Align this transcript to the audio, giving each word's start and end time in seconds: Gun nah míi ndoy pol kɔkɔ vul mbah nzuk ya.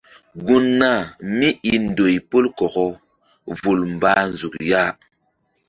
Gun 0.45 0.65
nah 0.79 1.01
míi 1.37 1.71
ndoy 1.87 2.15
pol 2.29 2.45
kɔkɔ 2.57 2.85
vul 3.59 3.79
mbah 3.93 4.21
nzuk 4.31 4.55
ya. 4.69 4.83